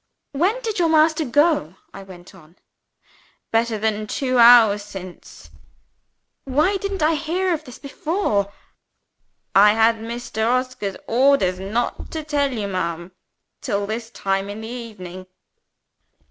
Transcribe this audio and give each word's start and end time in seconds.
"When 0.31 0.59
did 0.61 0.79
your 0.79 0.89
master 0.89 1.23
go?" 1.25 1.75
I 1.93 2.01
went 2.01 2.33
on. 2.33 2.55
"Better 3.51 3.77
than 3.77 4.07
two 4.07 4.39
hours 4.39 4.81
since." 4.81 5.51
"Why 6.43 6.77
didn't 6.77 7.03
I 7.03 7.13
hear 7.13 7.53
of 7.53 7.67
it 7.69 7.79
before?" 7.83 8.51
"I 9.53 9.73
had 9.73 9.97
Mr. 9.97 10.43
Oscar's 10.49 10.97
orders 11.07 11.59
not 11.59 12.09
to 12.13 12.23
tell 12.23 12.51
you, 12.51 12.67
ma'am, 12.67 13.11
till 13.61 13.85
this 13.85 14.09
time 14.09 14.49
in 14.49 14.61
the 14.61 14.67
evening." 14.67 15.27